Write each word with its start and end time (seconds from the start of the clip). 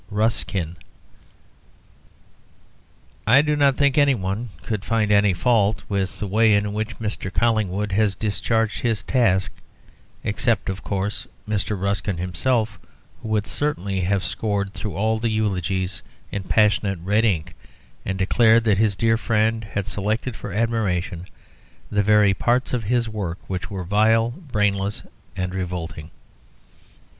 RUSKIN 0.09 0.77
I 3.27 3.43
do 3.43 3.55
not 3.55 3.77
think 3.77 3.99
anyone 3.99 4.49
could 4.63 4.83
find 4.83 5.11
any 5.11 5.31
fault 5.31 5.83
with 5.87 6.17
the 6.17 6.25
way 6.25 6.55
in 6.55 6.73
which 6.73 6.97
Mr. 6.97 7.31
Collingwood 7.31 7.91
has 7.91 8.15
discharged 8.15 8.79
his 8.81 9.03
task, 9.03 9.51
except, 10.23 10.69
of 10.71 10.83
course, 10.83 11.27
Mr. 11.47 11.79
Ruskin 11.79 12.17
himself, 12.17 12.79
who 13.21 13.27
would 13.27 13.45
certainly 13.45 13.99
have 14.01 14.23
scored 14.23 14.73
through 14.73 14.95
all 14.95 15.19
the 15.19 15.29
eulogies 15.29 16.01
in 16.31 16.45
passionate 16.45 16.97
red 17.03 17.23
ink 17.23 17.53
and 18.03 18.17
declared 18.17 18.63
that 18.63 18.79
his 18.79 18.95
dear 18.95 19.17
friend 19.17 19.63
had 19.65 19.85
selected 19.85 20.35
for 20.35 20.51
admiration 20.51 21.27
the 21.91 22.01
very 22.01 22.33
parts 22.33 22.73
of 22.73 22.85
his 22.85 23.07
work 23.07 23.37
which 23.45 23.69
were 23.69 23.83
vile, 23.83 24.31
brainless, 24.31 25.03
and 25.35 25.53
revolting. 25.53 26.09